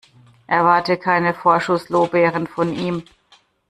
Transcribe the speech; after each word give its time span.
Erwarte 0.47 0.97
keine 0.97 1.35
Vorschusslorbeeren 1.35 2.47
von 2.47 2.73
ihm. 2.73 3.03